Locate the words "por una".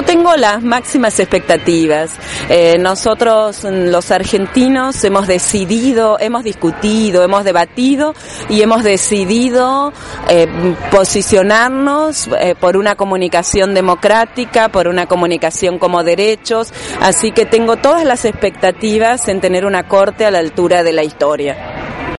12.58-12.94, 14.70-15.04